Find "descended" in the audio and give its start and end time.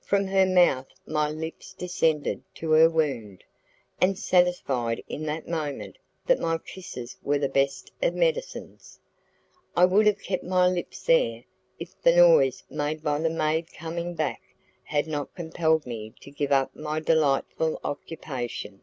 1.72-2.42